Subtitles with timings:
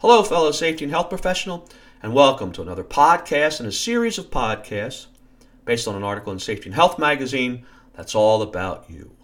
[0.00, 1.68] Hello, fellow safety and health professional,
[2.02, 5.08] and welcome to another podcast in a series of podcasts
[5.66, 9.14] based on an article in Safety and Health magazine that's all about you.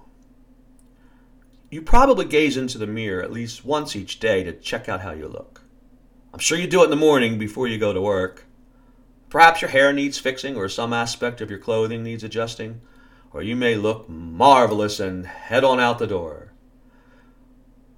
[1.70, 5.12] You probably gaze into the mirror at least once each day to check out how
[5.12, 5.62] you look.
[6.34, 8.44] I'm sure you do it in the morning before you go to work.
[9.30, 12.82] Perhaps your hair needs fixing or some aspect of your clothing needs adjusting,
[13.32, 16.52] or you may look marvelous and head on out the door.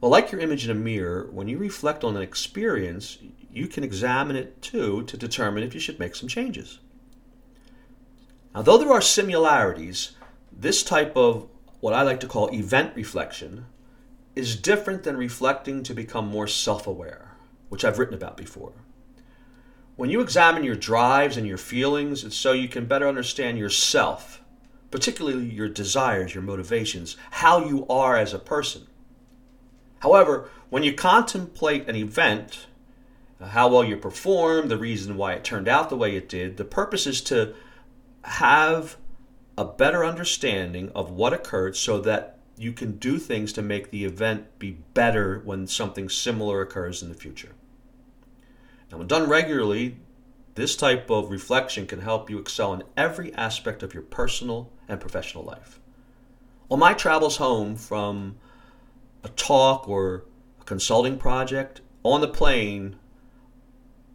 [0.00, 3.18] Well, like your image in a mirror, when you reflect on an experience,
[3.50, 6.78] you can examine it too to determine if you should make some changes.
[8.54, 10.12] Now, though there are similarities,
[10.52, 11.48] this type of
[11.80, 13.66] what I like to call event reflection
[14.34, 17.36] is different than reflecting to become more self aware,
[17.68, 18.72] which I've written about before.
[19.96, 24.42] When you examine your drives and your feelings, it's so you can better understand yourself,
[24.92, 28.87] particularly your desires, your motivations, how you are as a person.
[30.00, 32.66] However, when you contemplate an event,
[33.40, 36.56] uh, how well you performed, the reason why it turned out the way it did,
[36.56, 37.54] the purpose is to
[38.22, 38.96] have
[39.56, 44.04] a better understanding of what occurred so that you can do things to make the
[44.04, 47.52] event be better when something similar occurs in the future.
[48.90, 49.96] Now, when done regularly,
[50.54, 55.00] this type of reflection can help you excel in every aspect of your personal and
[55.00, 55.78] professional life.
[56.70, 58.36] On my travels home from
[59.22, 60.24] a talk or
[60.60, 62.96] a consulting project on the plane,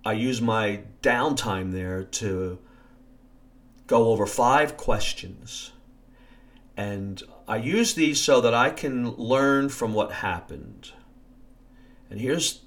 [0.05, 2.59] I use my downtime there to
[3.87, 5.71] go over five questions.
[6.75, 10.91] And I use these so that I can learn from what happened.
[12.09, 12.61] And here's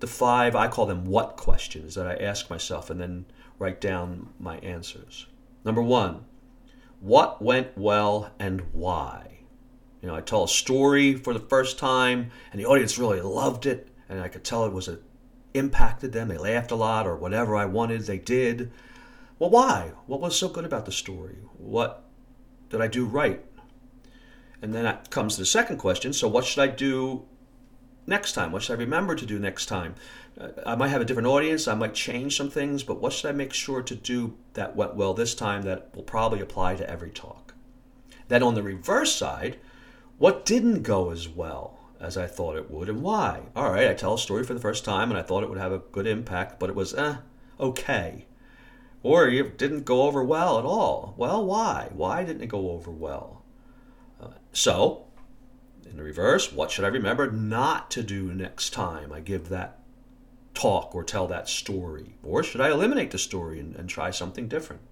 [0.00, 3.26] the five, I call them what questions that I ask myself and then
[3.58, 5.26] write down my answers.
[5.64, 6.24] Number one,
[7.00, 9.35] what went well and why?
[10.06, 13.66] You know, I tell a story for the first time, and the audience really loved
[13.66, 15.00] it, and I could tell it was a,
[15.52, 16.28] impacted them.
[16.28, 18.70] They laughed a lot, or whatever I wanted, they did.
[19.40, 19.94] Well, why?
[20.06, 21.38] What was so good about the story?
[21.58, 22.04] What
[22.70, 23.44] did I do right?
[24.62, 26.12] And then that comes to the second question.
[26.12, 27.24] So, what should I do
[28.06, 28.52] next time?
[28.52, 29.96] What should I remember to do next time?
[30.40, 31.66] Uh, I might have a different audience.
[31.66, 34.94] I might change some things, but what should I make sure to do that went
[34.94, 37.54] well this time that will probably apply to every talk?
[38.28, 39.58] Then, on the reverse side,
[40.18, 43.42] what didn't go as well as I thought it would, and why?
[43.54, 45.58] All right, I tell a story for the first time, and I thought it would
[45.58, 47.16] have a good impact, but it was, eh,
[47.58, 48.26] okay.
[49.02, 51.14] Or it didn't go over well at all.
[51.16, 51.90] Well, why?
[51.92, 53.42] Why didn't it go over well?
[54.20, 55.06] Uh, so,
[55.88, 59.78] in the reverse, what should I remember not to do next time I give that
[60.54, 62.16] talk or tell that story?
[62.22, 64.82] Or should I eliminate the story and, and try something different?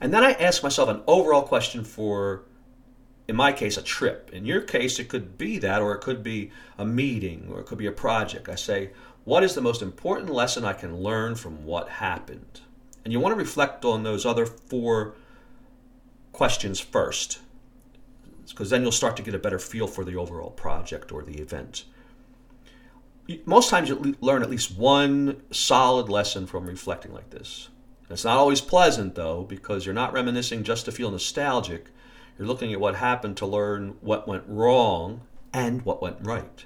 [0.00, 2.44] And then I ask myself an overall question for
[3.28, 4.30] in my case, a trip.
[4.32, 7.66] In your case, it could be that, or it could be a meeting, or it
[7.66, 8.48] could be a project.
[8.48, 8.90] I say,
[9.24, 12.62] what is the most important lesson I can learn from what happened?
[13.04, 15.14] And you want to reflect on those other four
[16.32, 17.40] questions first,
[18.48, 21.38] because then you'll start to get a better feel for the overall project or the
[21.38, 21.84] event.
[23.44, 27.68] Most times you learn at least one solid lesson from reflecting like this.
[28.08, 31.88] It's not always pleasant, though, because you're not reminiscing just to feel nostalgic
[32.38, 35.22] you're looking at what happened to learn what went wrong
[35.52, 36.64] and what went right.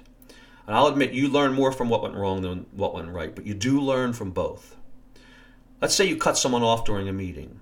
[0.67, 3.45] And I'll admit you learn more from what went wrong than what went right, but
[3.45, 4.75] you do learn from both.
[5.81, 7.59] Let's say you cut someone off during a meeting.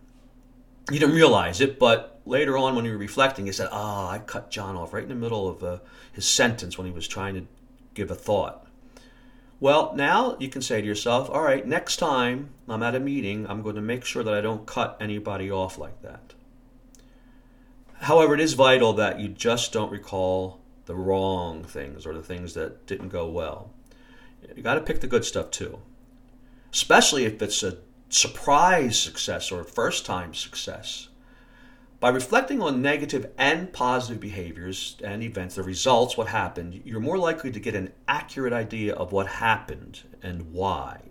[0.92, 4.12] You didn't realize it, but later on when you were reflecting, you said, Ah, oh,
[4.12, 5.80] I cut John off right in the middle of uh,
[6.12, 7.48] his sentence when he was trying to
[7.94, 8.68] give a thought.
[9.60, 13.48] Well, now you can say to yourself, All right, next time I'm at a meeting,
[13.48, 16.34] I'm going to make sure that I don't cut anybody off like that.
[18.02, 22.56] However, it is vital that you just don't recall the wrong things or the things
[22.56, 23.72] that didn't go well.
[24.56, 25.78] You got to pick the good stuff too,
[26.74, 27.78] especially if it's a
[28.10, 31.10] surprise success or first time success.
[32.00, 37.20] By reflecting on negative and positive behaviors and events, the results, what happened, you're more
[37.20, 41.02] likely to get an accurate idea of what happened and why.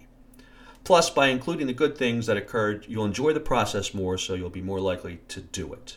[0.83, 4.51] Plus, by including the good things that occurred, you'll enjoy the process more, so you'll
[4.51, 5.97] be more likely to do it.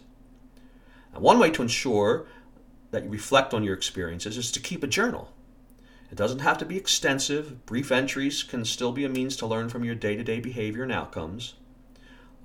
[1.15, 2.25] One way to ensure
[2.91, 5.31] that you reflect on your experiences is to keep a journal.
[6.11, 7.65] It doesn't have to be extensive.
[7.65, 10.83] Brief entries can still be a means to learn from your day to day behavior
[10.83, 11.55] and outcomes.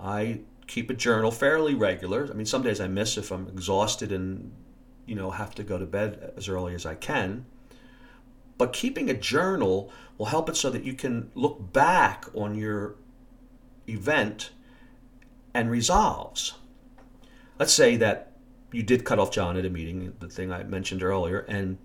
[0.00, 2.28] I keep a journal fairly regular.
[2.30, 4.52] I mean, some days I miss if I'm exhausted and,
[5.06, 7.44] you know, have to go to bed as early as I can.
[8.56, 12.96] But keeping a journal will help it so that you can look back on your
[13.88, 14.50] event
[15.52, 16.54] and resolves.
[17.58, 18.27] Let's say that
[18.72, 21.78] you did cut off John at a meeting, the thing I mentioned earlier, and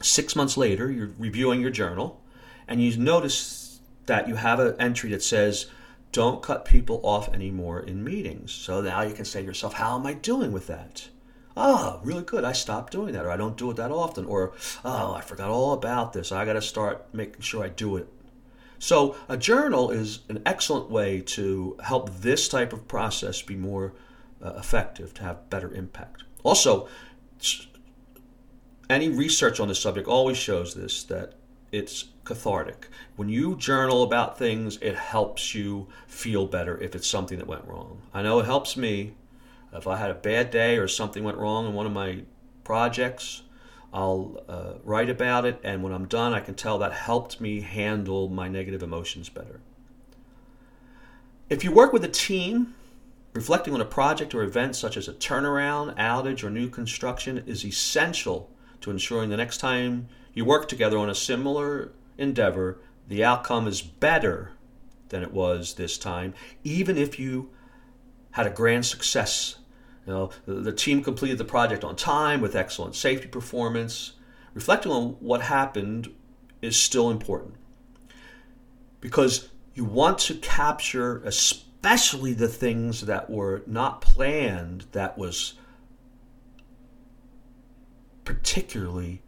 [0.00, 2.20] six months later, you're reviewing your journal,
[2.66, 5.66] and you notice that you have an entry that says,
[6.12, 8.52] don't cut people off anymore in meetings.
[8.52, 11.08] So now you can say to yourself, how am I doing with that?
[11.56, 12.44] Oh, really good.
[12.44, 14.52] I stopped doing that, or I don't do it that often, or
[14.84, 16.32] oh, I forgot all about this.
[16.32, 18.08] I got to start making sure I do it.
[18.78, 23.92] So, a journal is an excellent way to help this type of process be more
[24.42, 26.24] uh, effective, to have better impact.
[26.42, 26.88] Also,
[28.88, 31.34] any research on this subject always shows this that
[31.72, 32.88] it's cathartic.
[33.16, 37.66] When you journal about things, it helps you feel better if it's something that went
[37.66, 38.02] wrong.
[38.12, 39.14] I know it helps me.
[39.72, 42.22] If I had a bad day or something went wrong in one of my
[42.64, 43.42] projects,
[43.92, 47.60] I'll uh, write about it, and when I'm done, I can tell that helped me
[47.60, 49.60] handle my negative emotions better.
[51.48, 52.74] If you work with a team,
[53.32, 57.64] reflecting on a project or event such as a turnaround, outage, or new construction is
[57.64, 58.50] essential
[58.80, 62.78] to ensuring the next time you work together on a similar endeavor,
[63.08, 64.52] the outcome is better
[65.08, 67.50] than it was this time, even if you
[68.32, 69.56] had a grand success.
[70.06, 74.12] You know, the team completed the project on time with excellent safety performance.
[74.54, 76.12] Reflecting on what happened
[76.62, 77.54] is still important
[79.00, 81.22] because you want to capture,
[81.82, 85.54] especially the things that were not planned, that was
[88.24, 89.22] particularly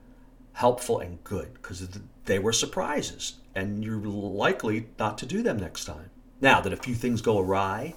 [0.52, 1.88] helpful and good because
[2.26, 6.10] they were surprises and you're likely not to do them next time.
[6.42, 7.94] Now that a few things go awry,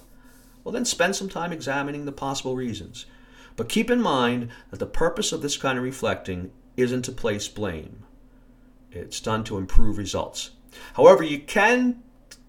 [0.64, 3.04] well, then spend some time examining the possible reasons.
[3.56, 7.46] But keep in mind that the purpose of this kind of reflecting isn't to place
[7.46, 8.04] blame,
[8.90, 10.50] it's done to improve results.
[10.94, 12.02] However, you can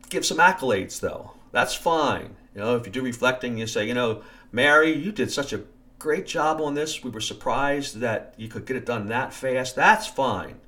[0.10, 1.34] give some accolades, though.
[1.58, 2.36] That's fine.
[2.54, 4.22] You know, if you do reflecting, you say, you know,
[4.52, 5.64] Mary, you did such a
[5.98, 7.04] great job on this.
[7.04, 9.76] We were surprised that you could get it done that fast.
[9.76, 10.60] That's fine.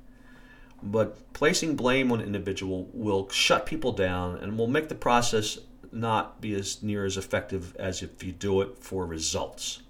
[0.82, 5.60] But placing blame on an individual will shut people down and will make the process
[5.92, 9.82] not be as near as effective as if you do it for results.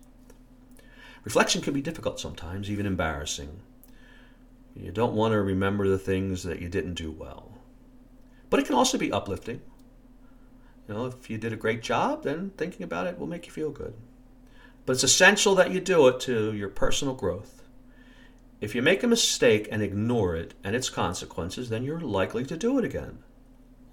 [1.24, 3.60] Reflection can be difficult sometimes, even embarrassing.
[4.76, 7.52] You don't want to remember the things that you didn't do well.
[8.50, 9.62] But it can also be uplifting.
[10.90, 13.52] You know, if you did a great job, then thinking about it will make you
[13.52, 13.94] feel good.
[14.84, 17.62] But it's essential that you do it to your personal growth.
[18.60, 22.56] If you make a mistake and ignore it and its consequences, then you're likely to
[22.56, 23.20] do it again.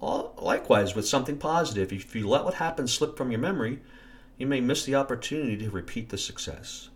[0.02, 3.80] Likewise, with something positive, if you let what happened slip from your memory,
[4.40, 6.90] you may miss the opportunity to repeat the success.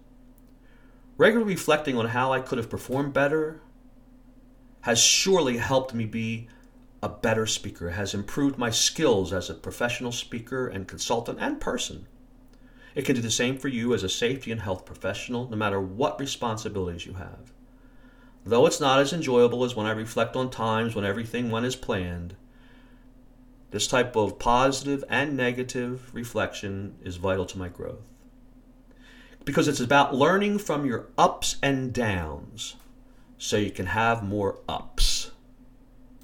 [1.15, 3.61] Regularly reflecting on how I could have performed better
[4.81, 6.47] has surely helped me be
[7.03, 12.07] a better speaker, has improved my skills as a professional speaker and consultant and person.
[12.93, 15.79] It can do the same for you as a safety and health professional, no matter
[15.79, 17.51] what responsibilities you have.
[18.45, 21.75] Though it's not as enjoyable as when I reflect on times when everything went as
[21.75, 22.35] planned,
[23.71, 28.01] this type of positive and negative reflection is vital to my growth.
[29.45, 32.75] Because it's about learning from your ups and downs
[33.37, 35.10] so you can have more ups.